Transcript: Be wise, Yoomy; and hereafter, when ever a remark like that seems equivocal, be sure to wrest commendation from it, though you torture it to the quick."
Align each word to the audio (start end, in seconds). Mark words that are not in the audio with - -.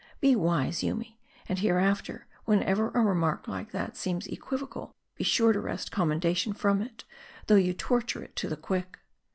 Be 0.19 0.35
wise, 0.35 0.81
Yoomy; 0.81 1.19
and 1.47 1.59
hereafter, 1.59 2.25
when 2.45 2.63
ever 2.63 2.87
a 2.95 3.01
remark 3.03 3.47
like 3.47 3.69
that 3.71 3.95
seems 3.95 4.25
equivocal, 4.25 4.95
be 5.15 5.23
sure 5.23 5.53
to 5.53 5.59
wrest 5.61 5.91
commendation 5.91 6.53
from 6.53 6.81
it, 6.81 7.03
though 7.45 7.53
you 7.53 7.75
torture 7.75 8.23
it 8.23 8.35
to 8.37 8.49
the 8.49 8.57
quick." 8.57 8.97